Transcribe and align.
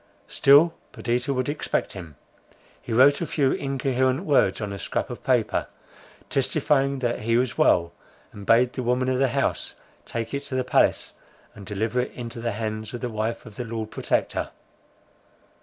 Still 0.27 0.73
Perdita 0.93 1.31
would 1.31 1.47
expect 1.47 1.93
him; 1.93 2.15
he 2.81 2.91
wrote 2.91 3.21
a 3.21 3.27
few 3.27 3.51
incoherent 3.51 4.25
words 4.25 4.59
on 4.59 4.73
a 4.73 4.79
scrap 4.79 5.11
of 5.11 5.23
paper, 5.23 5.67
testifying 6.27 6.97
that 6.97 7.19
he 7.19 7.37
was 7.37 7.55
well, 7.55 7.93
and 8.33 8.43
bade 8.47 8.73
the 8.73 8.81
woman 8.81 9.09
of 9.09 9.19
the 9.19 9.27
house 9.27 9.75
take 10.07 10.33
it 10.33 10.41
to 10.45 10.55
the 10.55 10.63
palace, 10.63 11.13
and 11.53 11.67
deliver 11.67 11.99
it 11.99 12.11
into 12.13 12.39
the 12.41 12.53
hands 12.53 12.95
of 12.95 13.01
the 13.01 13.09
wife 13.09 13.45
of 13.45 13.57
the 13.57 13.63
Lord 13.63 13.91
Protector. 13.91 14.49